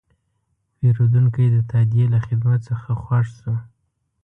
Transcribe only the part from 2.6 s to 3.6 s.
څخه خوښ شو.